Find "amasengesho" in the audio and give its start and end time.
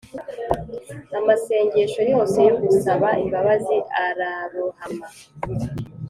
1.19-2.01